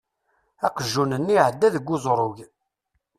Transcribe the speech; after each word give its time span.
Aqjun-nni 0.67 1.33
iεedda-d 1.35 1.73
deg 1.75 1.87
uzrug. 1.95 2.37